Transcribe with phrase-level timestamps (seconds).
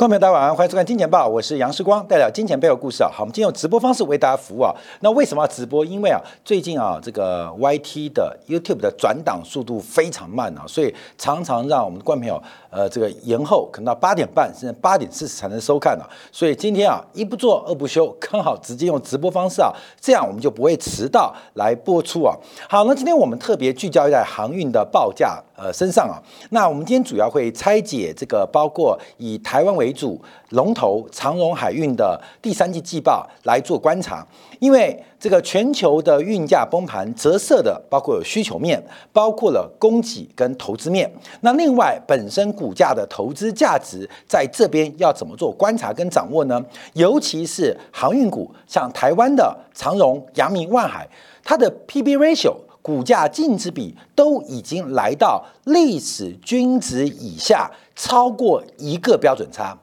[0.00, 3.10] 观众朋友，大家晚安，欢迎收看《金钱报》，我是杨世光，带来金钱背后故事啊。
[3.12, 4.74] 好，我们今天用直播方式为大家服务啊。
[5.00, 5.84] 那为什么要直播？
[5.84, 16.06] 因为啊，最近啊，这个 YT 的 YouTube 的转档速度非常慢啊，所以常常让我们的观众朋友呃，这个延后，可能到八点半甚至八点四十才能收看啊。
[16.30, 22.32] 所以今天啊，一不做二不休，刚好直接用直播方式啊，这样我们就不会迟到来播出啊。
[22.68, 26.22] 好，那今天我们特别聚焦在航运的报价呃身上啊。
[26.50, 34.24] 那我们今天主要会拆解这个，包括以台湾为主龙头长荣海运的第三季季报来做观察，
[34.60, 41.12] 因为这个全球的运价崩盘折射的包括有需求面，包括了供给跟投资面。
[41.42, 46.60] 那另外本身股价的投资价值在这边要怎么做观察跟掌握呢？
[46.94, 51.06] 尤其是航运股，像台湾的长荣、阳明、万海，
[51.44, 57.70] 它的 P/B ratio 股价净值比都已经来到历史均值以下。
[57.96, 59.76] 超过一个标准差，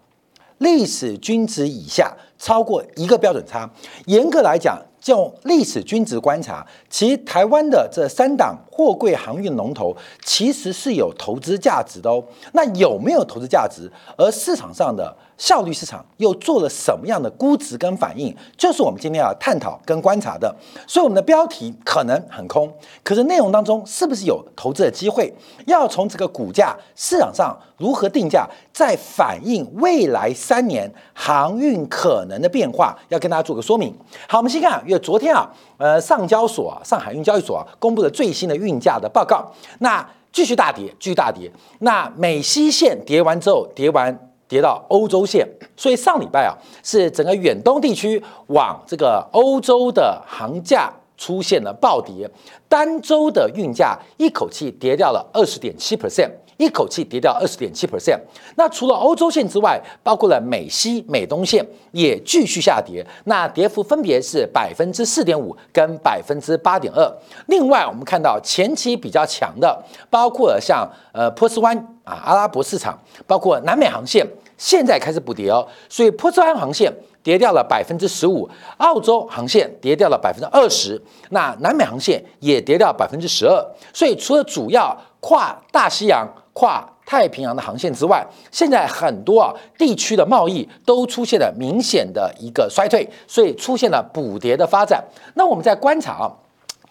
[0.58, 3.70] 历史均值以下超过一个标准差，
[4.08, 12.23] 严格来讲，就历史均值观察，其台湾的这三档货柜航运龙头其实是有投资价值的哦。
[12.54, 13.92] 那有没有投资价值？
[14.17, 15.16] 而市场上的？
[15.38, 20.52] 效率市场又做了什么样的估值跟反应，就是我们今天要探讨跟观察的。
[20.88, 22.67] 所以我们的标题可能很空，
[23.04, 25.32] 可是内容当中是不是有投资的机会？
[25.67, 33.95] 要从这个股价市场上如何定价，再反映未来三年航运可能的变化，要跟大家做个说明。
[34.28, 41.52] 好，我们先看，昨天啊，呃，上交所，上海运交易所啊，公布了最新的运价的报告，那继续大跌，继续大跌。
[41.80, 44.17] 那美西线跌完之后，跌完。
[44.50, 45.45] 跌到欧洲线，
[45.76, 52.30] 所以上礼拜啊，是整个远东地区往这个欧洲的航价出现了暴跌，
[52.70, 58.19] 单周的运价一口气跌掉了二十点七 percent，一口气跌掉二十点七 percent。
[58.55, 67.09] 那除了欧洲线之外，包括了美西、美东线也继续下跌，那跌幅分别是百分之四点五跟百分之八点二。
[67.47, 71.77] 另外，我们看到前期比较强的，包括了像呃波斯湾。
[72.08, 74.26] 啊，阿拉伯市场包括南美航线
[74.58, 76.89] 现在开始补跌哦，所以波斯湾航线
[77.21, 80.98] 跌掉了百分之十五，澳洲航线跌掉了百分之二十，
[81.32, 83.61] 那南美航线也跌掉百分之十二。
[83.92, 86.26] 所以除了主要跨大西洋、
[86.58, 95.04] 跨太平洋的航线之外，现在很多啊地区的贸易都出现了明显的一个衰退，所以出现了补跌的发展。
[95.36, 96.34] 那我们在观察啊。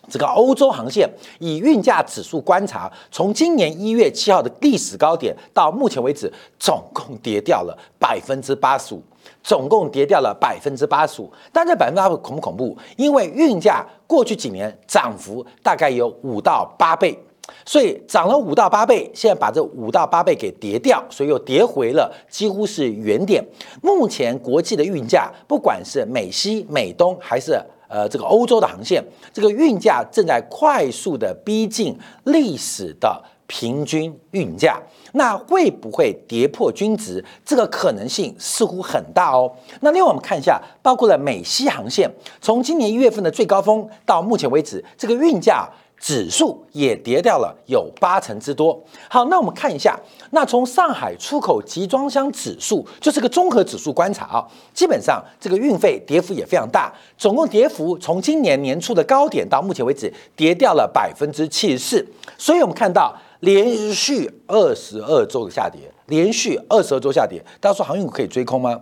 [0.09, 1.11] 这个欧洲航线
[1.41, 9.03] 以运价指数观察，从今年一月七号的历史高点到目前为止，总共跌掉了百分之八十五，
[9.43, 11.33] 总共跌掉了百分之八十五。
[11.53, 12.79] 但这百分之八十五恐不恐怖？
[12.97, 17.19] 因为运价过去几年涨幅大概有五到八倍，
[17.65, 23.45] 所以涨了五到八倍，现在把这五到八倍给跌掉，所以又跌回了几乎是原点。
[23.83, 27.61] 目前国际的运价，不管是美西、美东还是。
[27.89, 29.01] 呃，这个欧洲的航线，
[29.33, 37.25] 这个运价正在快速的逼近历史的平均运价，那会不会跌破均值？
[37.45, 39.49] 这个可能性似乎很大哦。
[39.83, 45.71] 那另外我们看一下，包括了美西航线，从今年一月份的最高峰到目前为止，这个运价。
[45.99, 48.81] 指数也跌掉了有八成之多。
[49.09, 49.99] 好，那我们看一下，
[50.31, 62.07] 那从上海出口集装箱指数，就是个综合指数观察啊，基本上这个运费跌幅也非常大，总共跌幅从今年年初的高点到目前为止跌掉了百分之七十四。
[62.37, 68.79] 所以我们看到连续二十二周的下跌，连续二十二周下跌，大家说航运股可以追空吗？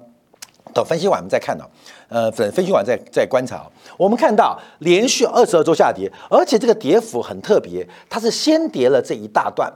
[0.72, 1.70] 等分析完我们再看到，
[2.14, 3.66] 呃，分分析完再再观察。
[3.96, 9.68] 我们看到连续二十二周下跌，而且这个跌幅很特别，它是先跌了这一大段，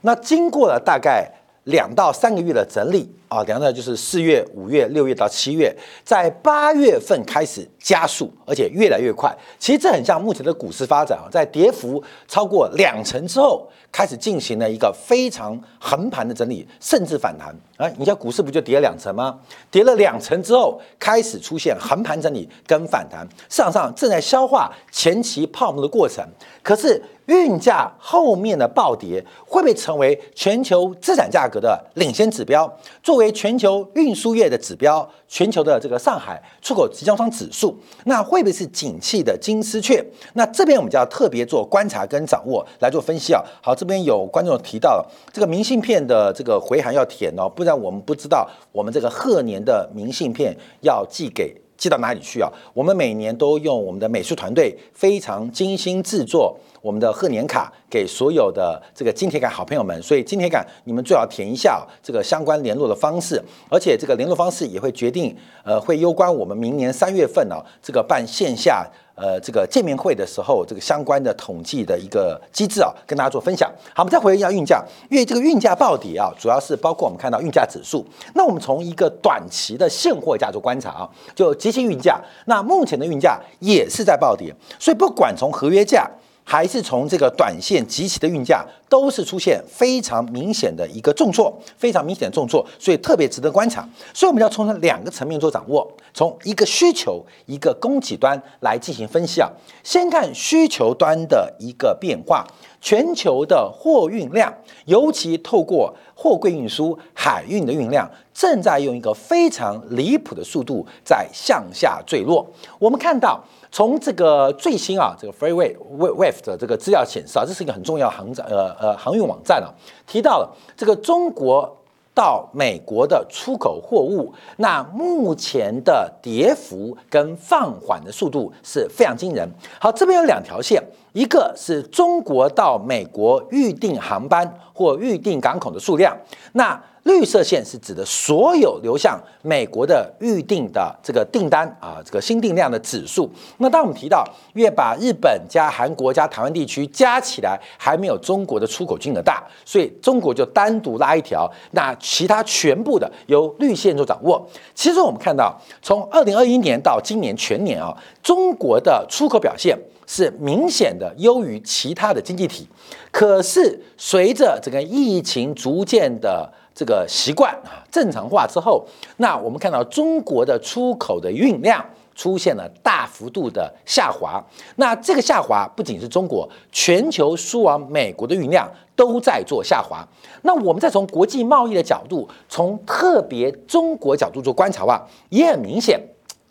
[0.00, 1.30] 那经过了大概
[1.68, 5.74] 两到三个月的整理啊，两到就是四月、五月、六月到七月，
[6.04, 9.34] 在八月份开始加速，而且越来越快。
[9.58, 13.66] 其实这很像目前的股市发展啊，在跌幅超过两成之后。
[13.90, 17.48] 开始进行了一个非常横盘的整理，甚至反弹。
[17.78, 19.40] 啊，你像股市不就跌了两成吗？
[19.70, 26.22] 跌了两成之后，开始出现横盘整理跟反弹，市场上正在消化前期泡沫的过程。
[26.62, 32.70] 可是运价后面的暴跌，会不会成为全球资产价格的领先指标？
[33.02, 40.04] 作为全球运输业的指标，全球的这个上海出口集装箱指数，那会不会是景气的金丝雀？
[40.34, 43.42] 那这边我们就要特别做观察跟掌握来做分析啊。
[43.62, 43.78] 好。
[43.78, 52.50] 这边有观众提到这个明信片的这个回函要填哦，不然我们不知道我们这个贺年的明信片要寄给寄到哪里去啊？
[52.74, 68.86] 我们每年都用我们的美术团队非常精心制作我们的贺年卡给所有的这个金铁杆好朋友们，所以金铁杆你们最好填一下这个相关联络的方式，而且这个联络方式也会决定，呃，会攸关我们明年三月份呢这个办线下。
[69.20, 73.68] 呃，这个见面会的时候，这个相关的统计的一个机制啊，跟大家做分享。
[73.92, 78.06] 好，我们再回一下运价，因为这个运价暴跌啊，主要是包括我们看到运价指数。
[78.36, 86.08] 那我们从一个短期的现货价做观察啊，就即期运价，那目前的运价也是在暴跌，所以不管从合约价。
[86.50, 93.86] 还是从这个短线及其的运价，都是出现非常明显的一个重挫，非常明显的重挫，所以特别值得观察。
[94.14, 99.50] 所以我们要从两个层面做掌握，从一个需求、一个供给端来进行分析啊。
[99.84, 102.46] 先看需求端的一个变化，
[102.80, 104.50] 全球的货运量，
[104.86, 112.50] 尤其透过货柜运输、海运的运量，正在用一个非常离谱的速度在向下坠落。
[112.78, 113.44] 我们看到。
[113.70, 119.68] 从这个最新啊，这个 Freeway Wave 的这个资料显示啊，这是一个很重要航站呃呃航运网站啊，
[120.06, 121.76] 提到了这个中国
[122.14, 129.48] 到美国的出口货物，那目前的跌幅跟放缓的速度是非常惊人。
[129.78, 130.82] 好，这边有两条线，
[131.12, 136.16] 一个是中国到美国预定航班或预定港口的数量，
[136.52, 136.80] 那。
[137.08, 143.28] 绿色线是指的所有流向美国的预定的这个订单啊，这个新订量的指数。
[143.56, 144.22] 那当我们提到
[144.52, 154.46] 越把日本加韩国加台湾地区加起来，还没有中国的出口金额大，所以中国就单独拉一条，那其他全部的由绿线做掌握。
[154.74, 159.74] 其实我们看到，从二零二一年到今年全年啊，中国的出口表现
[160.06, 162.68] 是明显的优于其他的经济体。
[163.10, 168.86] 可是随着整个疫情逐渐的这个习惯啊，正常化之后，
[169.16, 171.84] 那我们看到中国的出口的运量
[172.14, 174.40] 出现了大幅度的下滑。
[174.76, 180.06] 那这个下滑不仅是中国，全球输往美国的运量都在做下滑。
[180.42, 186.00] 那我们再从国际贸易的角度，从特别中国角度做观察话，也很明显，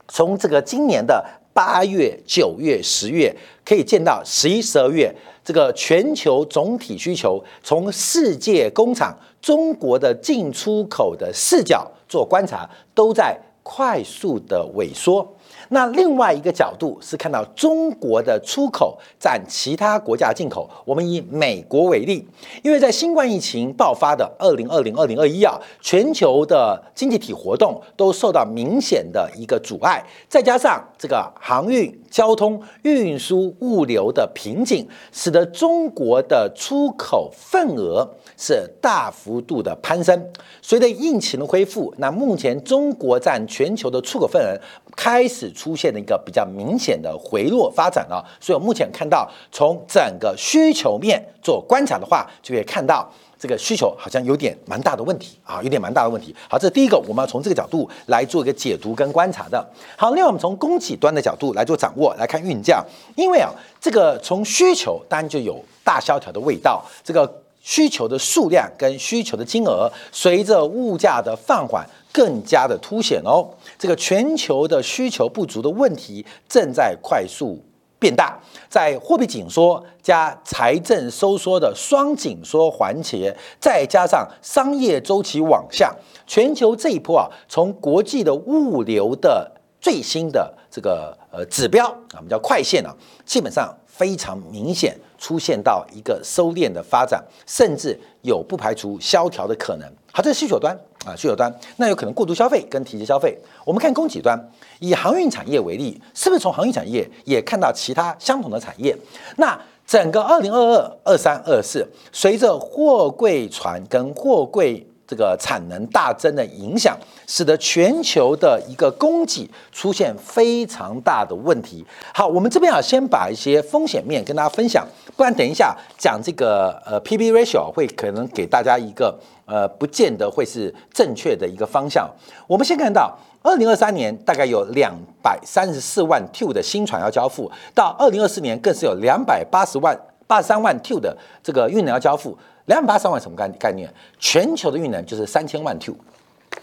[0.10, 1.26] 从这个今年的
[1.58, 5.12] 八月、九月、十月可以见到十一、十二月
[5.44, 9.18] 这个全球总体需求，从世界工厂。
[9.42, 15.36] 中国的进出口的视角做观察，都在快速的萎缩。
[15.70, 20.70] 那另外一个角度是看到中国的出口占其他国家进口。
[20.86, 22.28] 我们以美国为例，
[22.64, 38.08] 因为在新冠疫情爆发的二零二零二零二一啊，全球的经济体活动都受到明显的一个阻碍，再加上这个航运交通运输物流的瓶颈，使得中国的出口份额。
[38.40, 40.30] 是大幅度的攀升，
[40.62, 44.56] 随着疫情的恢复，那目前中国占全球的出口份额
[44.96, 48.24] 开始出现了一个比较明显的回落发展了。
[48.40, 56.36] 所以，我目前看到从整个需求面做观察的话，就可以看到这个需求好像有点蛮大的问题啊，有点蛮大的问题。
[56.50, 59.66] 好，这第一个，我们要从这个角度来做一个解读跟观察的。
[59.98, 62.84] 好，另外我们从供给端的角度来做掌握，来看运价，
[63.16, 67.42] 因为啊，这个从需求当然就有大萧条的味道，这个。
[67.60, 73.46] 需求的数量跟需求的金额，随着物价的放缓，更加的凸显哦。
[73.78, 77.62] 这个全球的需求不足的问题正在快速
[78.00, 78.40] 变大，
[78.70, 85.96] 在货币紧缩加财政收缩的双紧缩环节，再加上商业周期往下，
[86.26, 89.52] 全球这一波啊，从国际的物流的
[89.82, 94.96] 最新的这个呃指标啊，我们叫快线啊，基本上非常明显。
[95.20, 99.92] 出现到一个收敛的发展，甚至有不排除萧条的可能。
[100.14, 100.78] 好，这是需求端
[101.08, 103.36] 啊，需求端那有可能过度消费跟提前消费。
[103.66, 104.40] 我们看供给端，
[104.80, 108.96] 以航运产业为例，是不是从航运产业也看到其他相同的产业？
[109.38, 114.86] 那整个二零二二、二三、二四，随着货柜船跟货柜。
[115.08, 121.86] 这个产能大增的影响，使得全球的一个供给出现非常大的问题。
[122.14, 124.86] 好，我们这边啊，先把一些风险面跟大家分享，
[125.16, 132.10] 不然等一下讲这个呃 P/B ratio 会可能给大家一个呃不见得会是正确的一个方向。
[132.46, 139.98] 我们先看到，二零二三年大概有两百三十四万 T 的新船要交付，到二零二四年更是有两百八十万
[140.28, 142.38] 八十三万 T 的这个运能要交付。
[142.66, 143.90] 两百八十三万什么概概念？
[144.20, 145.96] 全球的运能就是三千万 T，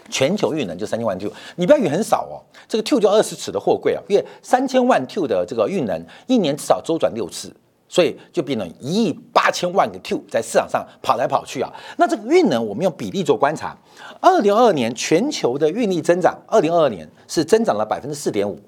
[0.07, 2.37] 全球运能就三千万 T，你不要以为很少哦。
[2.67, 7.51] 这个 T 就二十尺的货柜啊，因为三千万 T 的这个运能，一年至少周转六次，
[7.89, 11.73] 所以就变成一亿八千万个 T 在市场上跑来跑去啊。
[11.97, 13.75] 那这个运能，我们用比例做观察，
[14.21, 18.59] 二零二二年全球的运力增长，二零二二年是增长了百分之四点五，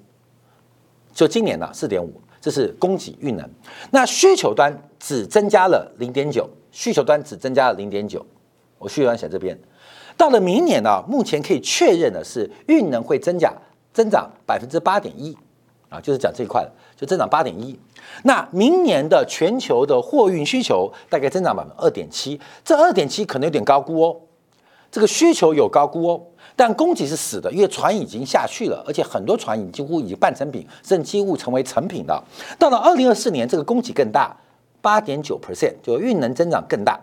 [1.14, 2.20] 就今年呢四点五。
[2.48, 3.46] 这是供给运能。
[3.90, 8.24] 那需求端只增加了零点九，需求端只增加了零点九。
[8.78, 9.58] 我需求端写这边，
[10.16, 13.52] 到了明年呢，目前可以确认的是运能会增加，
[13.92, 15.36] 增长百分之八点一
[15.90, 17.78] 啊，就是讲这一块了，就增长八点一。
[18.22, 24.16] 那明年的全球的货运需求大概增长百分之二点七，这二点七可能有点高估哦，
[24.90, 26.22] 这个需求有高估哦。
[26.56, 32.22] 但供给是死的，因为船已经下去了，而且很多船已经几乎已经半成品，甚至几乎成为成品了。
[32.58, 34.36] 到了二零二四年，这个供给更大，
[34.80, 36.98] 八点九 percent，就运能增长更大。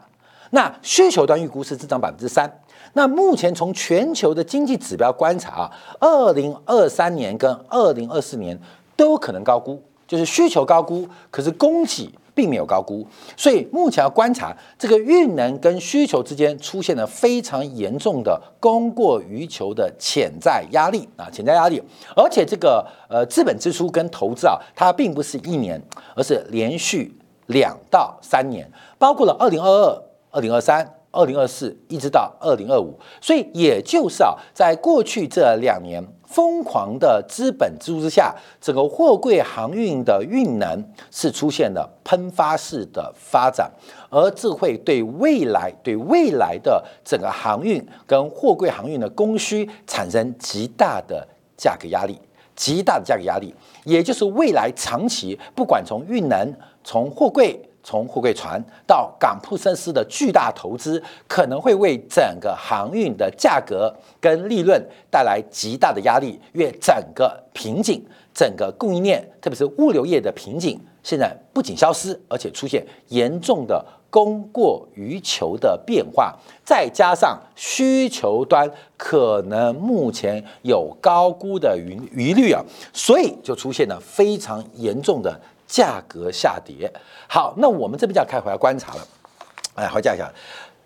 [0.51, 2.49] 那需求端预估是增长百分之三。
[2.93, 8.59] 那目前从全球的经济指标观察啊，二零二三年跟二零二四年
[8.95, 12.09] 都有可能高估，就是需求高估，可是供给。
[12.35, 21.81] 并没有高估，所以目前要观察这个运能跟需求之间出现了非常严重的供过于求的潜在压力啊，潜在压力，
[22.15, 25.81] 而且这个呃资本支出跟投资啊，它并不是一年，
[26.15, 30.91] 而是连续两到三年，包括了二零二二、二零二三。
[31.17, 43.71] 二零二四一直到二零二五，所以也就是啊，在过去这两年疯狂的资本支出之下，整个货柜航运的运能是出现了喷发式的发展，
[44.09, 52.19] 而这会对未来对未来的整个航运跟货柜航运的供需产生极大的价格压力，
[52.55, 53.53] 极大的价格压力，
[53.83, 56.53] 也就是未来长期不管从运能
[56.83, 57.59] 从货柜。
[57.85, 66.41] 从货柜船到港铺设施的巨大投资，可能会为整个航运的价格跟利润带来极大的压力。
[66.51, 85.39] 因为整个瓶颈，整个供应链，特别是物流业的瓶颈，现在不仅消失，而且出现严重的供过于求的变化，再加上需求端可能目前有高估的余余率啊，所以就出现了非常严重的。
[85.67, 86.91] 价格下跌，
[87.27, 89.07] 好，那我们这边就要开回来观察了。
[89.75, 90.31] 哎，回家一下，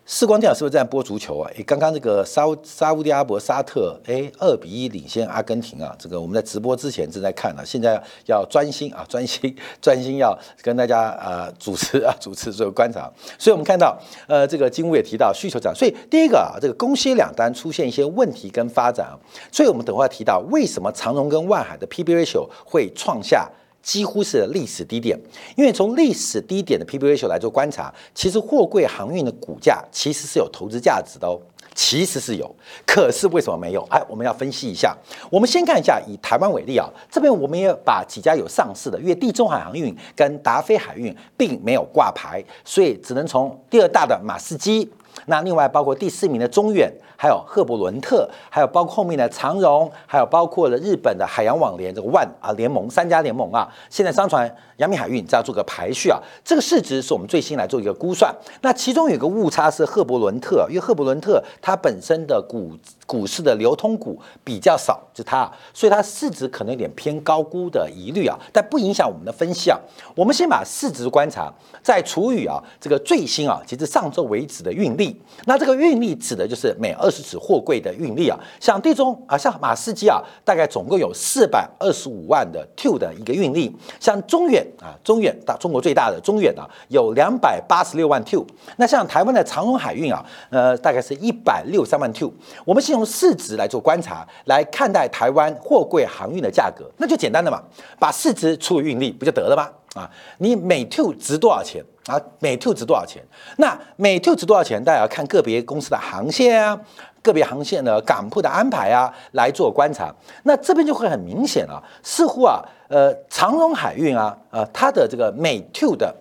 [0.05, 1.51] 视光电脑是不是在播足球啊？
[1.55, 5.95] 哎，刚刚这个沙乌沙乌地阿伯沙特，哎，二比一领先阿根廷啊。
[5.99, 13.11] 这个我们在直播之前正在看呢，现在要专心啊， 专心专心要跟大家啊主持啊主持做观察。
[13.37, 13.95] 所以我们看到，
[14.27, 19.13] 呃，这个金乌也提到需求涨，所以第一个啊，这个供需两端出现一些问题跟发展啊，
[19.51, 23.47] 所以我们等会提到为什么长荣跟万海的 PB ratio 会创下。
[23.81, 25.19] 几乎是历史低点，
[25.55, 31.39] 因为从历史低点的 P/B ratio 来做观察，其实货柜航运的股价其实是有投资价值的哦，
[31.73, 32.53] 其实是有，
[32.85, 33.81] 可是为什么没有？
[33.89, 34.95] 哎，我们要分析一下。
[35.31, 44.89] 我们先看一下以台湾为例啊，这边我们也把几家有上市的，因为地中海航运跟达飞海运并没有挂牌，所以只能从第二大的马士基，
[45.27, 46.91] 那另外包括第四名的中远。
[47.21, 54.49] 还有赫伯伦特，还有包括后面的长荣，还有包括了日本的海洋网联这个万啊联盟三家联盟啊，现在商船
[54.79, 58.33] 阳明海运这样做个排序啊，这个市值是我们最新来做一个估算。
[58.61, 69.77] 那其中有一个误差是赫伯伦特，因为赫伯伦特它本身的股股市的流通股比较少，就它，所以它市值可能有点偏高估的疑虑啊，但不影响我们的分析啊。
[70.15, 77.09] 我们先把市值观察，再除以啊这个最新啊，截至上周为止的运力，那这个运力指的就是每二。
[77.09, 83.75] 十尺货柜的运力啊，像地中啊，像马士基啊，大概总共有四百二十五万的 T 的一个运力。
[83.99, 88.37] 像中远啊，中远大中国最大的中远啊，有两百八十六万 T。
[88.77, 92.31] 那像台湾的长荣海运啊，呃，大概是一百六十三万 T。
[92.65, 97.61] 我们先用市值来做观察，来看待台湾货柜航运的价格，那就简单的嘛，
[97.99, 99.69] 把市值除以运力不就得了吗？
[99.95, 102.19] 啊，你每 T 值多少钱啊？
[102.39, 103.23] 每 T 值多少钱？
[103.57, 104.83] 那每 T 值多少钱？
[104.83, 106.79] 大家要看个别公司的航线啊。
[107.21, 110.09] 个别航线的港铺的安排啊，来做观察，
[110.43, 116.13] 那这边就会很明显啊，似乎啊，呃，长荣海运啊，呃，它的这个美 two 的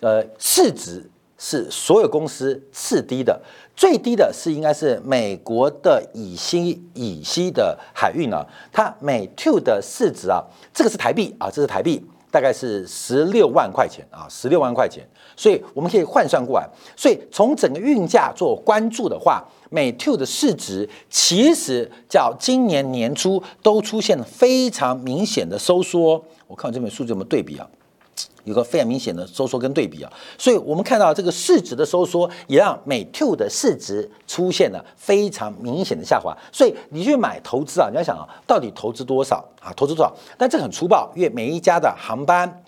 [0.00, 3.40] 呃市值是所有公司次低的，
[3.76, 12.04] 最低的是应该是美国的乙烯乙烯的海运啊，它美 two 的市值啊，这个是台币啊，这是台币。
[12.30, 15.06] 大概是十六万块钱啊，十六万块钱，
[15.36, 16.68] 所以我们可以换算过来。
[16.96, 26.22] 所以从整个运价做关注的话，美 two 的市值其实叫今年年初都出现了非常明显的收缩。
[26.46, 27.68] 我看这本数据怎么对比啊？
[28.44, 36.36] 有个非常明显的收缩跟对比啊，所以我们看到这个市值的收缩，也让美 two 的市值出现了非常明显的下滑。
[36.52, 39.72] 所以你去买投资啊，你要想啊，到底投资多少啊？
[39.76, 40.14] 投资多少？
[40.38, 42.62] 但这很粗暴，因为每一家的航班、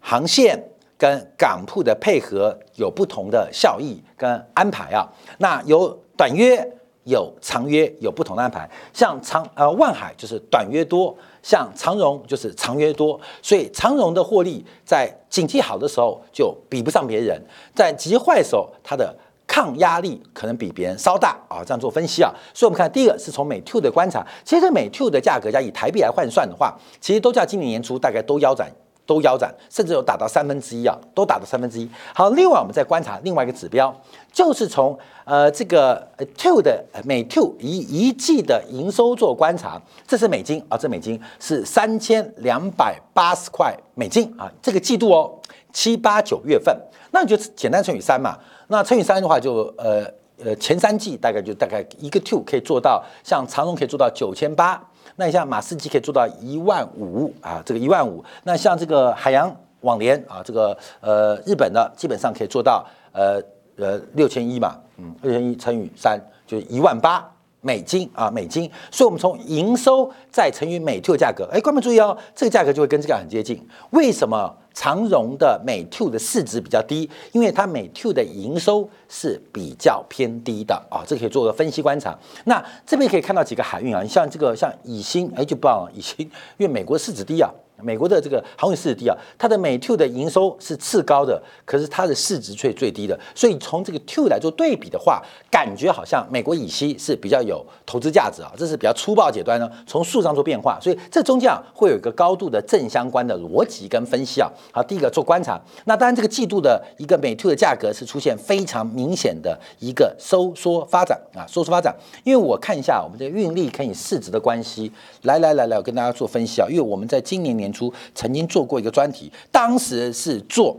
[0.00, 0.62] 航线
[0.96, 5.06] 跟港铺的配合有不同的效益跟安排啊。
[5.38, 6.66] 那有短约、
[7.04, 17.42] 有长约有不同的安排，像长呃万海就是短约多，像长荣就是长约多，所以长荣的获利在景气好的时候就比不上别人，
[17.74, 19.14] 在极坏的时候它的
[19.46, 28.70] 抗压力可能比别人稍大啊，这样做分析啊，所以我们看第一个是从美 two 的观察，其实美 two 的价格，加以台币来换算的话，其实都叫今年年初大概都腰斩。
[29.04, 31.88] 都腰斩，甚至有打到三分之一啊，都打到三分之一。
[32.14, 33.94] 好，另外我们再观察另外一个指标，
[34.32, 36.06] 就是从呃这个
[36.36, 45.32] two 的美 two 一一季的营收做观察，这是美金啊，这美金是三千两百八十块美金啊，这个季度哦，
[45.72, 46.76] 七八九月份，
[47.10, 50.04] 那你就简单乘以三嘛，那乘以三的话就呃
[50.42, 54.82] 呃前三季大概就大概一个 two 可以做到，像长荣可以做到九千八。
[55.16, 58.24] 那你像马士基可以做到一万五啊，这个一万五。
[58.44, 63.42] 那像这个海洋网联啊，这个呃日本的基本上可以做到呃
[63.76, 67.28] 呃六千一嘛，嗯，六千一乘以三就是一万八
[67.60, 68.70] 美金啊，美金。
[68.90, 73.66] 所以我们从营收再乘以美 two 价格，哎，观众注意哦，这个价格就会跟这个很接近。
[73.90, 74.56] 为什么？
[74.74, 82.18] 长荣的美 two 的市值比较低，因为它美 two 的营收是比较偏低的啊，这可以做个分析观察。
[82.44, 86.24] 那这边可以看到几个海运啊，你像这个像以新，哎就不了，以新，
[86.56, 87.50] 因为美国市值低啊。
[87.82, 93.18] 美国的这个航运市值低啊，它的美 two 的营收是次高的，可是它的市值却最低的。
[93.34, 95.20] 所以从这个 two 来做对比的话，
[95.50, 99.68] 感觉好像美国乙烯是比较有投资价值啊，这是比较粗暴解端呢。
[99.86, 104.48] 从数上做变化，所以这中间啊会有一个高度的正相关的逻辑跟分析啊。
[104.70, 111.92] 好，第一个做观察，那当然这个季度的一个美 two 的价格是出现非常明显的一个收缩发展啊，收缩发展。
[112.22, 117.71] 因为我看一下我们的运力跟以市值的关系，来来来来，我跟大家做分析啊，因为我们在今年年。
[117.72, 120.76] 初曾经做过一个专题，当时是做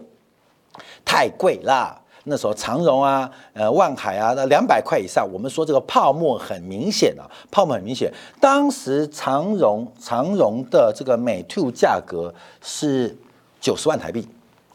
[1.03, 1.99] 太贵啦。
[2.25, 8.09] 那时候长荣啊，呃，万海啊，那两百块以上，我们说这个泡沫很明显啊，泡沫很明显。
[8.39, 13.13] 当时长荣长荣的这个美 two 价格是
[13.59, 14.21] 九十万台币，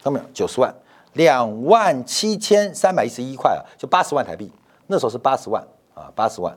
[0.02, 0.24] 看到没有？
[0.34, 0.70] 九十万，
[1.14, 4.52] 两万七千三百一十一块啊，就八十万台币。
[4.86, 6.54] 那时候是八十万啊，八十万。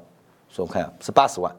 [0.50, 1.56] 所以我们看是八十万。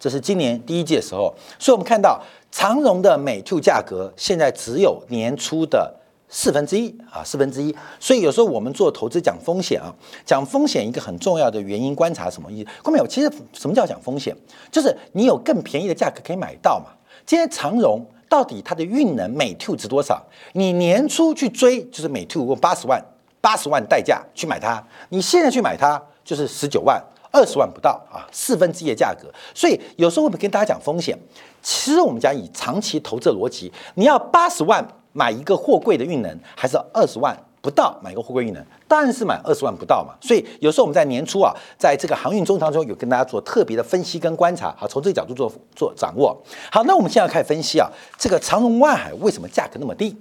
[0.00, 2.18] 这是今年第一季的时候，所以我们看到
[2.50, 5.94] 长荣的美 two 价格现在只有年初的
[6.30, 7.76] 四分之一啊，四分之一。
[8.00, 9.92] 所以有时候我们做投资讲风险啊，
[10.24, 12.70] 讲风险一个很重要的原因观察什么意思？
[12.82, 13.06] 看没有？
[13.06, 14.34] 其实什么叫讲风险？
[14.72, 16.86] 就是你有更便宜的价格可以买到嘛。
[17.26, 20.24] 今天长荣到底它的运能美 two 值多少？
[20.54, 23.04] 你年初去追就是美 two 用八十万，
[23.42, 27.04] 八十万代价去买它，你现在去买它就是十九万。
[27.30, 31.18] 二十万不到啊，四分之一的价格，所以有时候我们跟大家讲风险，
[31.62, 38.64] 其实我们讲以长期投资逻辑，你要八十万买一个货柜的运能，还是二十万不到买一个货柜运能？
[38.88, 40.14] 当然是买二十万不到嘛。
[40.20, 46.36] 所以有时候我们在年初啊，在这个航运中当中有跟大家做特别的分析跟观察，好，从这个角度做做掌握。
[46.72, 47.88] 好，那我们现在开始分析啊，
[48.18, 50.16] 这个长荣万海为什么价格那么低，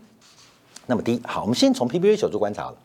[0.86, 1.20] 那么低？
[1.26, 2.76] 好，我们先从 PBR 手做观察了。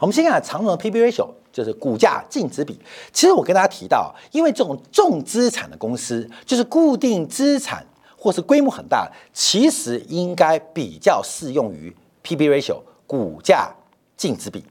[0.00, 1.28] 我们先看长荣的 P/B ratio，
[1.60, 2.78] 就是股价净值比。
[3.12, 7.84] 其实我跟大家提到，因为这种重资产的公司，就是固定资产
[8.16, 13.70] 或是规模很大，其实应该比较适用于 P/B ratio，股价
[14.16, 14.64] 净值比。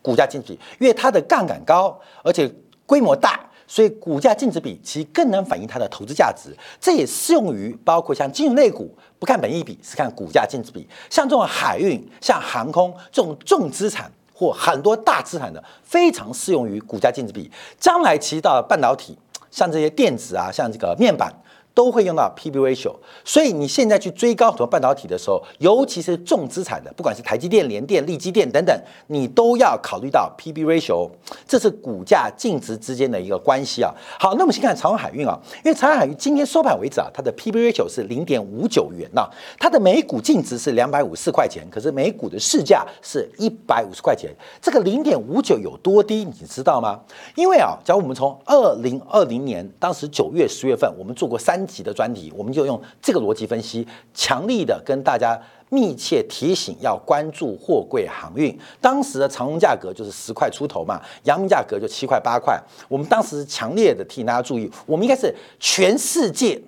[0.00, 2.48] 股价净值比，因为它的杠杆高，而且
[2.86, 6.56] 规模大，所以股价净值比其实更能反映它的投资价值。
[6.80, 10.86] 这也适用于包括像金融类股，不看本益比，是看股价净值比。
[11.10, 14.08] 像这种海运、像航空这种重资产。
[14.38, 19.16] 或很多大资产的非常适用于股价净值比，将来其实到半导体，
[19.50, 21.32] 像这些电子啊，像这个面板。
[21.76, 28.74] 都会用到 P/B ratio，所以你现在去追高很多半导体的时候，尤其是重资产的，不管是台积电、联电、力积电等等，
[29.08, 31.10] 你都要考虑到 P/B ratio，
[31.46, 33.92] 这是股价净值之间的一个关系啊。
[34.18, 46.98] 好，那我们先看长荣海运啊，因为长荣海运今天收盘为止啊，它的 P/B ratio 是零点五九元呐，它的每股净值是两百五十四块钱，可是每股的市价是一百五十块钱，这个零点五九有多低，你知道吗？
[47.34, 51.65] 因为啊，假如我们从二零二零年当时九月、十月份，我们做过三。
[51.66, 58.56] 级的专题，我们就用这个逻辑分析，强力的跟大家密切提醒要关注货柜航运。
[58.80, 62.62] 当时的长荣价格就是十块出头嘛，阳明价格就七块八块。
[62.88, 66.60] 我们当时强烈的提醒大家注意，我们应该是全世界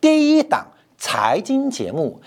[0.00, 2.20] 第一档财经节目，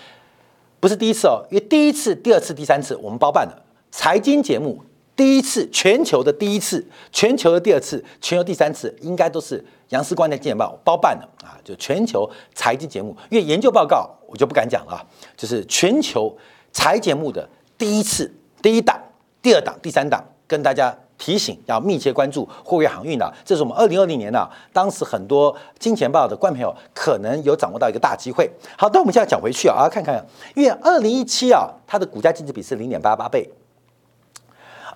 [0.80, 4.82] 不是第一次哦，因为第一次、第二次、第三次我们包办的财经节目。
[5.16, 13.16] 第一次全球的第一次，全球的第二次，全球第三次，应该都是杨思光的《见报》包办的啊，就全球财经节目。
[13.30, 15.06] 因为研究报告我就不敢讲了，
[15.38, 16.36] 就是全球
[16.72, 17.48] 财节目的
[17.78, 19.00] 第一次、第一档、
[19.42, 28.50] 第二档、第三档，跟大家提醒要密切关注货运航运的，这是我们二零二零年呢，当时很多金钱豹的观众朋友可能有掌握到一个大机会。
[28.76, 33.48] 好，那我们现在讲回去啊，看看，因为二零一七啊，它的股价净值比是零点八八倍，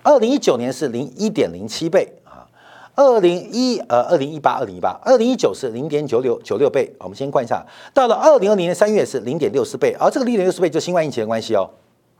[0.06, 2.46] 二零一九年是零一点零七倍啊，
[2.94, 11.68] 二零一呃二零一八二零一八二零一九是零点九六九六倍，我们先看一下，到了二零二零年三月是零点六四倍，而这个零点六四倍就新冠疫情的关系哦。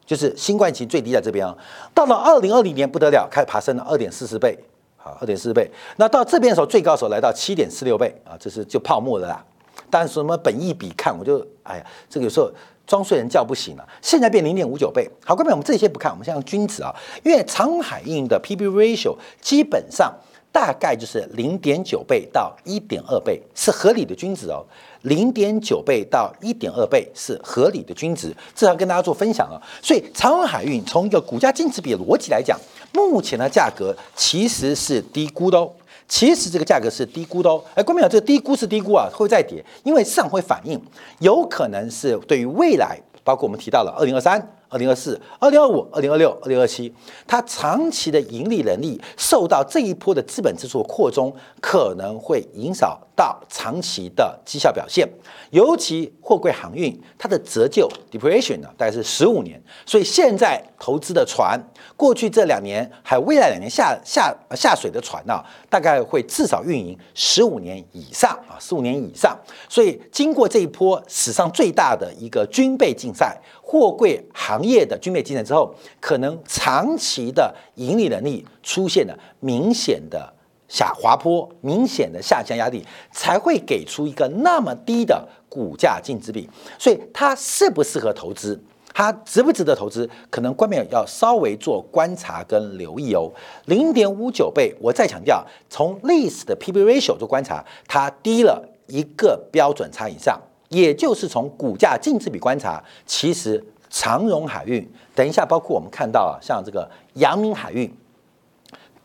[0.05, 1.57] 就是新冠疫情最低在这边啊，
[1.95, 4.59] 到了二零二零年不得了，开始爬升了二点四四倍，
[4.97, 5.71] 好，二点四倍。
[5.97, 9.45] 那到这边的时候，最高时候来到七点四六倍啊，这是就泡沫了啦。
[9.89, 12.51] 但是什么本意比看，我就哎呀，这个有时候
[12.87, 13.89] 装睡人觉不醒了。
[14.01, 16.95] 现在变零点五九倍，好，各位我们这些不看，我们先用均值啊，
[17.25, 20.15] 因为长海运的 P/B ratio 基本上
[20.53, 24.65] 大概就是零点九倍到一点二倍是合理的均值哦。
[25.03, 29.61] 零点九倍到一点二倍是合理的均值，这要跟大家做分享啊。
[29.83, 32.59] 所以长荣海运从一个股价净值比的逻辑来讲，
[32.93, 35.71] 目前的价格其实是低估的哦。
[36.09, 37.63] 其实这个价格是低估的哦。
[37.75, 40.81] 哎，郭明这个低估是低估啊，会再跌，因为市场会反映，
[41.21, 44.53] 有可能是对于未来，包括我们提到了二零二三。
[44.69, 46.93] 二零二四、二零二五、二零二六、二零二七，
[47.25, 55.09] 它长期的盈利能力受到这一波的资本支出扩充，可能会影响到长期的绩效表现。
[55.51, 61.59] 尤其货柜航运，它的折旧 depreciation 呢，大概是十五年，所以现在投资的船，
[61.97, 69.37] 过去这两年还有未来两年下下下水的船呢，大概会至少运营十五年以上啊，十五年以上。
[69.69, 73.41] 所以经过这一波史上最大的一个军备竞赛。
[73.69, 80.33] 货柜行业的军备竞赛之后，可能长期的盈利能力出现了明显的
[80.69, 86.49] 下滑坡，明显的下降压力，才会给出一个那么低的股价净值比。
[86.79, 88.61] 所以它适不适合投资，
[88.93, 93.31] 它值不值得投资，可能观面要稍微做观察跟留意哦。
[93.67, 100.41] 零点五九倍，我再强调，从历史的 P/B ratio 做观察，它低了一个标准差以上。
[100.69, 107.89] 也就是从股价净值比观察，其实长荣海运，等一下，包括我们看到啊，像这个阳明海运，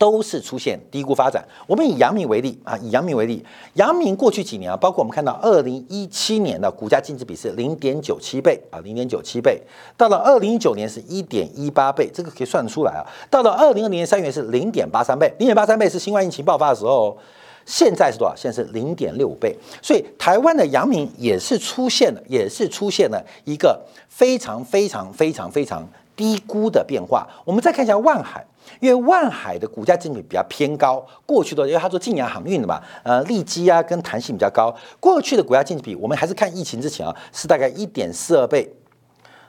[0.02, 1.48] 都是出现低估发展。
[1.68, 9.62] 我们以阳明为例啊，以阳明为例，阳明过去几年啊，包括我们看到二零一七年的股价净值比是零点九七倍啊，零点九七倍，
[9.96, 13.06] 到了二零一九年是一点一八倍，这个可以算出来啊。
[13.30, 17.16] 到了二零二零年三月是零点八三倍，零点八三倍是新冠疫情爆发的时候。
[17.64, 18.36] 现在是多少？
[18.36, 27.28] 现在是零点六倍，所以台湾的阳明也是出现了，也是出现了一个非常非常非常非常低估的变化。
[27.46, 28.44] 我们再看一下万海，
[28.80, 38.72] 因为万海的股价净值比较偏高，过去的因为它做晋阳航运的嘛，呃，利基啊跟弹性比较高，过去的股价净值比，我们还是看疫情之前啊，是大概一点四二倍，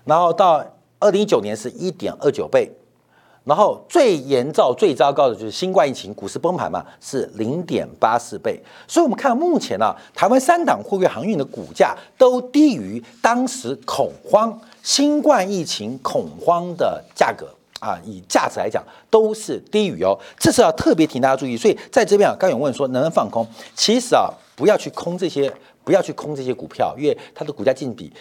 [0.04, 0.64] 然后到
[0.98, 2.70] 二零一九年是一点二九倍。
[3.44, 8.62] 然后最严重、最糟糕的就是新冠疫情，股市崩盘嘛，是零点八四倍。
[8.87, 17.48] 所以，我们看目前呢，台湾三档货运航运的股价都低于当时恐慌新冠疫情恐慌的价格
[17.82, 20.16] 啊，以价值来讲都是低于哦。
[20.38, 21.56] 这是要特别提大家注意。
[21.56, 23.44] 所以，在这边啊，刚有问说能不能放空？
[23.74, 28.12] 其实啊，不要去空这些，不要去空这些股票，因为它的股价净比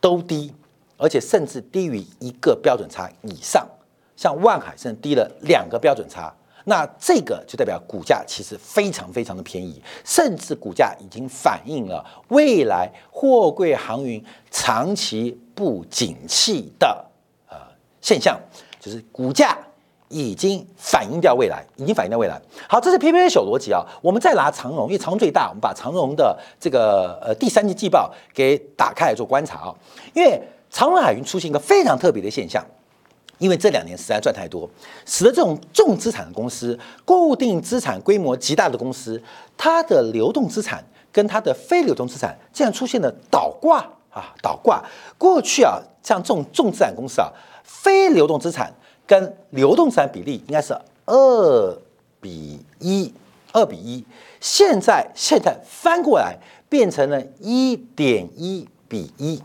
[0.00, 0.50] 都低，
[0.96, 3.68] 而且甚至低于一个标准差以上。
[4.16, 17.04] 像万海甚至低了两个标准差，那这个就代表股价其实非常非常的便宜，甚至股价已经反映了未来货柜航运长期不景气的
[17.50, 17.56] 呃
[18.00, 18.40] 现象，
[18.80, 19.56] 就是股价
[20.08, 22.40] 已经反映掉未来，已经反映掉未来。
[22.68, 23.84] 好，这是 P P A 小逻辑啊。
[24.02, 29.74] 我们再拿长荣，因为长荣最大，我们把长荣的这个呃第三季季报给打开来做观察啊。
[30.14, 32.64] 因为长荣海运出现一个非常特别的现象。
[33.38, 34.68] 因为这两年实在赚太多，
[35.06, 39.18] 使得这种重资产的公司、固定资产规模极大的公司，
[39.56, 43.78] 它的流动资产跟它的非流动资产竟然出现了倒挂
[44.10, 44.34] 啊！
[44.42, 44.84] 倒挂。
[45.16, 47.32] 过去啊，像这种重资产公司啊，
[47.70, 48.74] 非流动资产
[49.06, 51.78] 跟流动资产比例应该是二
[52.20, 53.14] 比一，
[53.52, 54.04] 二比一。
[54.40, 56.36] 现在现在翻过来
[56.68, 59.40] 变成了一点一比一，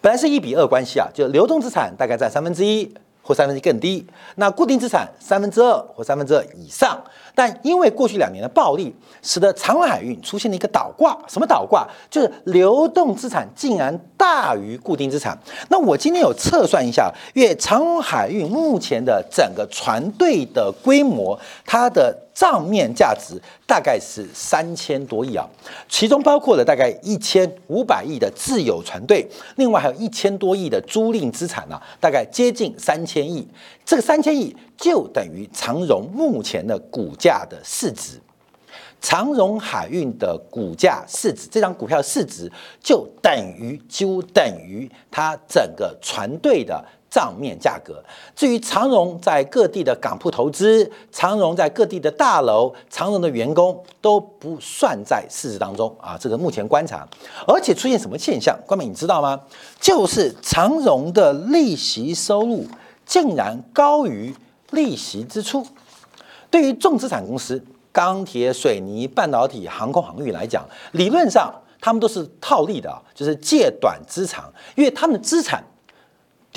[0.00, 2.92] 本来是一比二关系啊，就流动资产大概占三分之一。
[3.28, 6.98] 或三分之一更低，那固定资产三分之二或三分之二以上，
[7.34, 11.14] 但因为过去两年的暴利，使得长荣海运出现了一个倒挂。
[11.28, 11.86] 什么倒挂？
[12.08, 15.38] 就是流动资产竟然大于固定资产。
[15.68, 23.34] 那我今天有测算一下，因为长荣海运目前的整个船队的规模，它的账面价值
[23.66, 25.44] 大概是三千多亿啊，
[25.88, 33.44] 其中包括了大概一千五百亿的自有船队，另外还有一千多亿的租赁资产呢，大概接近三千亿。
[33.84, 38.20] 这个三千亿就等于长荣目前的股价的市值。
[39.00, 42.48] 长荣海运的股价市值，这张股票市值
[42.80, 48.02] 就等于就等于它整个船队的账面价格。
[48.34, 56.16] 至于长荣在各地的港铺投资，长荣在各地的大楼，长荣的员工都不算在市值当中啊。
[56.18, 57.06] 这个目前观察，
[57.46, 58.58] 而且出现什么现象？
[58.66, 59.40] 关明你知道吗？
[59.80, 62.66] 就是长荣的利息收入
[63.04, 64.34] 竟然高于
[64.70, 65.66] 利息支出。
[66.50, 67.64] 对于重资产公司。
[67.90, 74.44] 钢铁、水泥、半导体、航空航运来讲，理论上他们都是套利的，就是借短资长，
[74.76, 75.64] 因为他们的资产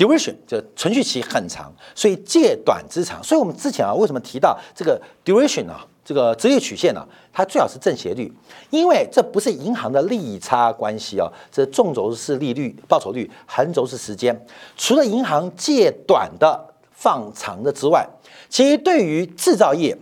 [0.02, 3.22] duration 就存续期很长，所以借短资长。
[3.22, 7.06] 所以我们之前啊，为什么提到这个 duration 啊，这个直列曲线呢？
[7.32, 8.32] 它最好是正斜率，
[8.70, 14.38] 因为这不是银行的利差关系哦，这纵轴是利率报酬率，横轴是时间。
[14.76, 18.04] 除了银行借短的放长的之外，
[18.48, 19.96] 其实对于制造业。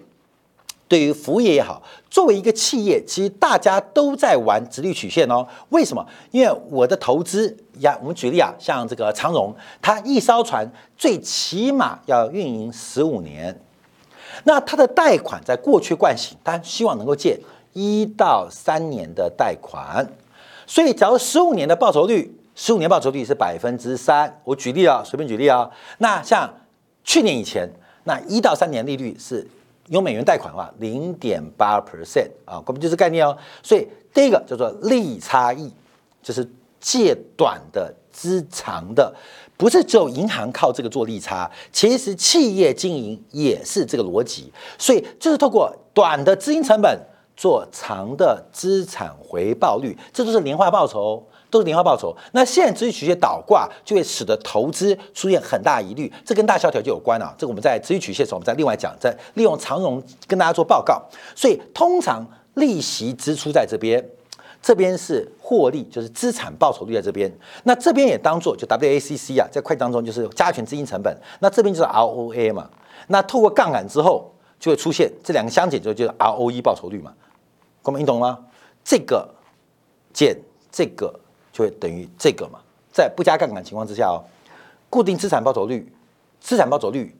[0.90, 5.46] 对于服务业也好，作为一个企业，其实大家都在玩直率曲线哦。
[5.68, 6.04] 为什么？
[6.32, 13.56] 因为我的投资呀，我们举例啊，像这个长荣，它一艘船最起码要运营十五年，
[14.42, 17.38] 那它的贷款在过去惯性，它希望能够借
[17.72, 20.04] 一到三年的贷款。
[20.66, 25.70] 所以，假如十五年的报酬率，十五年报酬率是百分之三，我举例啊，随便举例啊。
[25.98, 26.52] 那像
[27.04, 27.70] 去年以前，
[28.02, 29.46] 那一到三年利率是。
[29.90, 33.36] 用美元贷款的话，零点八 percent 啊，根本就是概念哦。
[33.62, 35.70] 所以第一个叫做利差异，
[36.22, 36.48] 就是
[36.80, 39.12] 借短的资长的，
[39.56, 44.52] 不是只有银行靠这个做利差，其实企业经营也是这个逻辑。
[44.78, 46.98] 所以就是透过短的资金成本
[47.36, 51.26] 做长的资产回报率，这都是年化报酬。
[51.50, 57.34] 都是年化报酬，那现在直率曲线倒挂就会使得投资出现很大疑虑，这跟大萧条就有关啊。
[57.36, 61.02] 这个我们在直率曲线的时候，我们再另外讲，在利用长融跟大家做报告。
[61.34, 64.00] 所以通常利息支出在这边，
[64.62, 67.28] 这边是获利，就是资产报酬率在这边。
[67.64, 71.12] 那这边也当做就 WACC 啊，在会计当中就是加权资金成本。
[71.40, 72.70] 那这边就是 ROA 嘛。
[73.08, 77.12] 那透过杠杆之后，就会出现这两个相减之后就是 ROE 报酬率嘛。
[77.82, 78.38] 各位你懂吗？
[78.84, 79.28] 这个
[80.12, 80.38] 减
[80.70, 81.12] 这个。
[81.52, 82.60] 就会等于这个嘛，
[82.92, 84.22] 在不加杠杆情况之下哦，
[84.88, 85.92] 固定资产报酬率，
[86.38, 87.12] 资产报酬率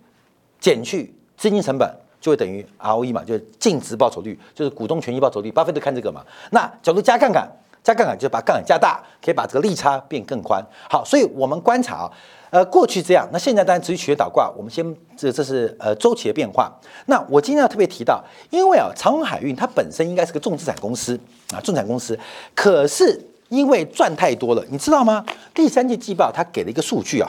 [0.61, 5.51] 减去资金成本，就会等于 ROE 嘛，就是净值报酬率，就是股东权益报酬率。
[5.51, 6.25] 巴菲特看这个嘛。
[6.53, 7.51] 那假如加杠杆，
[7.83, 10.65] 加杠杆就把杠杆加大，可以把这个利差变更宽。
[10.89, 12.13] 好，所以我们观察啊，
[12.51, 14.85] 呃，过去这样，那现在当然持续企业倒挂，我们先
[15.17, 16.71] 这这是呃周期的变化。
[17.07, 21.19] 那我今天要特别提到，因为啊，长荣海运它本身应该是个重资产公司
[21.53, 22.19] 啊，重资产公司，
[22.55, 23.27] 可是。
[23.51, 25.27] 因为赚太多了，你知道吗？
[25.53, 27.29] 第三季季报它给了一个数据啊，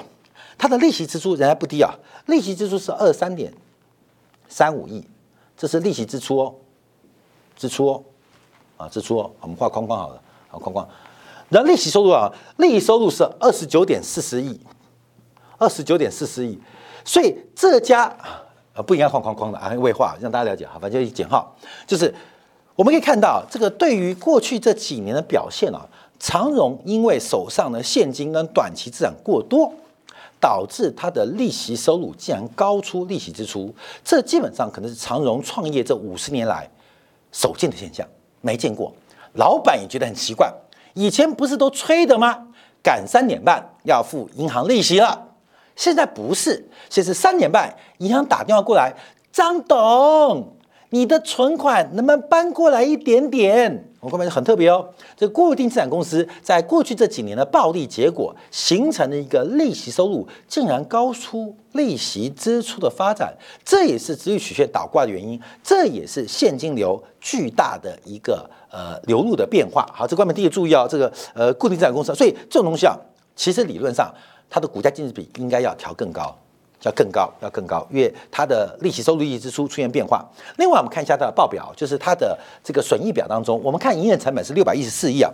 [0.55, 1.91] 它的利息支出仍然不低啊，
[2.27, 3.51] 利息支出是二三点
[4.47, 5.03] 三五亿，
[5.57, 6.53] 这是利息支出哦，
[7.57, 8.03] 支出哦，
[8.77, 10.87] 啊支出哦，我们画框框好了，好框框。
[11.49, 14.59] 然后利息收入啊，利息收入是二十九点四十亿，
[15.61, 16.59] 二十九点四十亿，
[17.05, 18.05] 所以这家
[18.73, 22.11] 啊不应该画框框的啊，未画让大家了解好，反正就减号，就是
[22.75, 25.87] 我们可以看到这个对于过去这几年的表现啊。
[26.17, 29.71] 长荣因为手上的现金跟短期资产过多，
[30.39, 33.71] 导致它的利息收入竟然高出利息支出，
[34.03, 36.67] 这基本上可能是长荣创业这五十年来
[37.31, 38.07] 首见的现象，
[38.41, 38.91] 没见过。
[39.33, 40.51] 老板也觉得很奇怪，
[40.95, 42.47] 以前不是都吹的吗？
[42.83, 45.27] 赶三点半要付银行利息了，
[45.75, 48.93] 现在不是，现在是三点半，银行打电话过来，
[49.31, 50.55] 张董。
[50.93, 53.89] 你的存款能不能搬过来一点点？
[54.01, 54.89] 我后面很特别哦。
[55.15, 69.89] 这固定资产公司在过去这几年的暴利结果，形成了一个利息收入竟然高出利息支出的发展，这也是直率曲线倒挂的原因，这也是现金流巨大的一个呃流入的变化。
[69.93, 72.93] 好，这关门第一注意哦，这个呃固定资产公司，所以这种东西啊，
[73.33, 74.13] 其实理论上
[74.51, 76.37] 它的股价净值比应该要调更高。
[76.83, 80.25] 要更高，要更高，因为它的利息收入、利息支出出现变化。
[80.57, 85.31] 另外，我们看一下它的报表，就是它的这个损益表当中，我们看营业成本是六百一十四亿啊。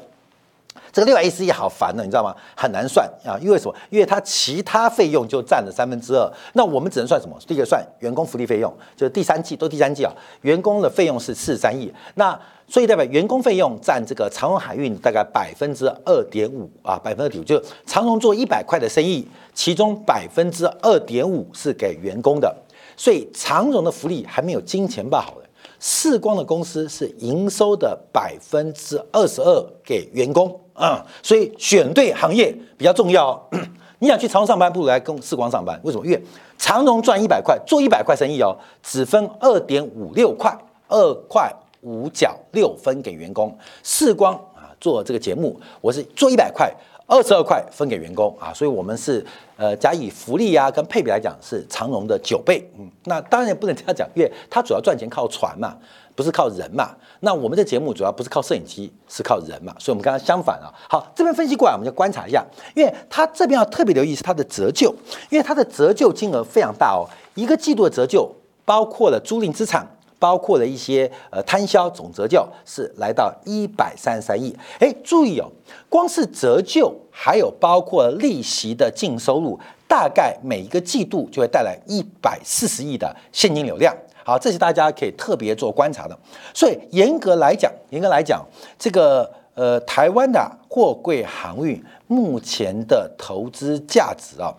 [0.97, 2.35] 这个六百一十亿好烦呢，你知道吗？
[2.55, 3.75] 很难算啊，因为什么？
[3.91, 6.27] 因为它其他费用就占了三分之二。
[6.53, 7.37] 那我们只能算什么？
[7.47, 11.93] 第一个算员工福利费用，就是第三季都第三季啊，员工的费用是四十三亿。
[12.15, 12.35] 那
[12.67, 22.51] 所以代表员工费用占这个长荣海运大概百分之二点五啊，百分之二点五，就长荣做一百块的生意，其中百分之二点五是给员工的，
[22.95, 25.47] 所以长荣的福利还没有金钱办好的。
[25.79, 33.49] 世光的公司是营收的百分之二十二给员工啊，所以选对行业比较重要。
[33.99, 35.79] 你想去长荣上班，不如来跟世光上班。
[35.83, 36.05] 为什么？
[36.05, 36.23] 因为
[36.57, 40.55] 长荣赚一百块，做一百块生意哦，只分二点五六块，
[40.87, 43.57] 二块五角六分给员工。
[43.81, 46.71] 世光啊，做这个节目，我是做一百块。
[47.09, 55.77] 二十二块分给员工啊，所以我们是呃，假以福利啊跟配比来讲是长荣的九倍，嗯，那当然也不能这样讲，因为它主要赚钱靠船嘛，
[56.17, 56.89] 不是靠人嘛。
[57.21, 60.67] 那我们的节目主要不是靠摄影机，是靠人嘛，所以我们刚刚相反啊。
[60.89, 62.43] 好，这边分析过来，我们就观察一下，
[62.75, 64.93] 因为它这边要特别留意是它的折旧，
[65.29, 68.29] 因为它的折旧金额非常大哦，一个季度的折旧
[68.65, 69.87] 包括了租赁资产。
[70.19, 75.47] 包括了一些呃摊销总折旧是来到一百三十三亿，哎，注意哦，
[75.87, 83.95] 光是折旧还有包括利息的净收入，大概每一个季度就会带来一百四十亿的现金流量。
[84.27, 86.19] 好，这是大家可以特别做观察的。
[86.53, 88.45] 所以严格来讲，严格来讲，
[88.77, 94.53] 这个呃台湾的货柜航运目前的投资价值啊，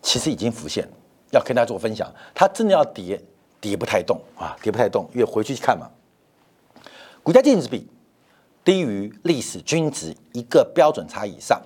[0.00, 0.88] 其实已经浮现，
[1.30, 3.20] 要跟大家做分享，它真的要跌。
[3.60, 5.90] 跌不太动啊，跌不太动，因为回去看嘛，
[7.24, 7.88] 股价净值比
[8.62, 11.60] 低于历史均值一个标准差以上。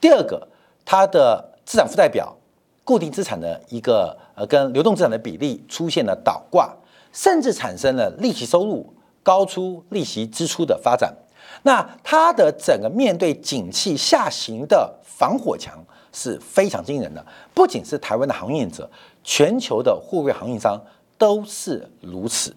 [0.00, 0.48] 第二个，
[0.84, 2.36] 它的资产负债表
[2.82, 6.72] 固定资产的一个呃跟流动资产的比例出现了倒挂，
[7.12, 11.12] 甚至产生了利息收入高出利息支出的发展。
[11.62, 18.88] 那它的整个面对景气下行的防火墙是非常惊人的，不仅是台湾的航运者，
[19.24, 20.80] 全球的货柜航运商。
[21.18, 22.54] 都是如此，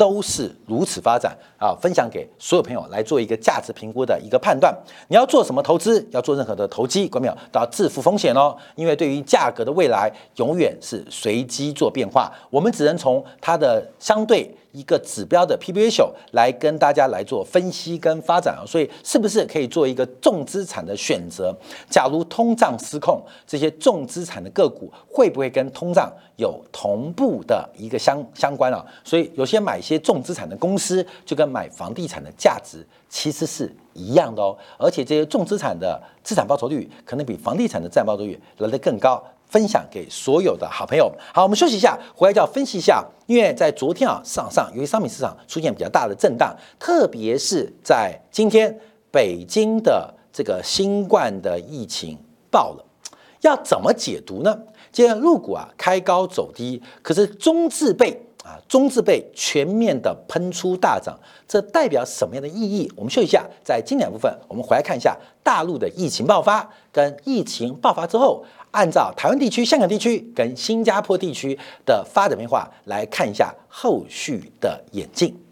[0.00, 1.76] 都是如此发展啊！
[1.78, 4.74] 分享给所有朋友来做一个价值评估的一个判断。
[5.08, 6.02] 你要做什么投资？
[6.10, 7.36] 要做任何的投机，关没有？
[7.52, 8.56] 都要自负风险哦。
[8.76, 12.32] 因为对于价格的未来，永远是随机做变化。
[12.48, 14.50] 我们只能从它的相对。
[14.72, 21.54] 一个指标的 P/B ratio 来跟大家来做分析跟发展啊，所以是不是可以做一个重资产的选择？
[21.88, 28.84] 假如通胀失控，这些重资产的个股会不会跟通胀有同步的一个相相关啊？
[29.04, 39.22] 所以有些买一些重资产的公司，就跟买房地产的价值其实是一样的哦，而且这些重资产的资产报酬率可能比房地产的资产报酬率来得更高。
[39.50, 41.12] 分享给所有的好朋友。
[41.34, 43.04] 好，我们休息一下，回来就要分析一下。
[43.26, 48.76] 因为在昨天啊，市场上由于商品市场出现比较大的震荡，特别是在今天，
[49.10, 52.18] 北京的这个新冠的疫情
[52.50, 52.84] 爆了，
[53.42, 54.56] 要怎么解读呢？
[54.90, 58.10] 今天入股啊开高走低，可是中字辈
[58.42, 62.90] 啊中字辈全面的喷出大涨，这代表什么样的意义？
[62.96, 68.44] 我们休息一下，在经典部分，我们回来看一下大陆的疫情爆发跟疫情爆发之后。
[68.72, 75.49] 按照台湾地区、香港地区跟新加坡地区的发展变化来看一下后续的演进。